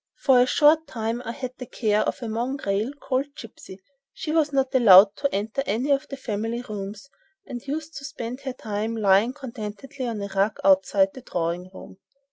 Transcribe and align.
For 0.17 0.41
a 0.41 0.47
short 0.47 0.87
time 0.87 1.21
I 1.25 1.31
had 1.31 1.53
the 1.59 1.67
care 1.67 2.01
of 2.01 2.23
a 2.23 2.27
mongrel 2.27 2.91
called 2.99 3.35
"Gipsy." 3.35 3.77
She 4.13 4.31
was 4.31 4.51
not 4.51 4.73
allowed 4.73 5.15
to 5.17 5.31
enter 5.31 5.61
any 5.67 5.91
of 5.91 6.07
the 6.07 6.17
family 6.17 6.63
rooms, 6.63 7.07
and 7.45 7.61
used 7.67 7.95
to 7.97 8.05
spend 8.05 8.41
her 8.41 8.53
time 8.53 8.95
lying 8.95 9.31
contentedly 9.33 10.07
on 10.07 10.17
the 10.17 10.29
rug 10.35 10.57
outside 10.63 11.13
the 11.13 11.21
drawing 11.21 11.69
room. 11.71 11.97